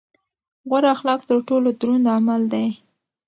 [0.69, 2.67] غوره اخلاق تر ټولو دروند عمل دی.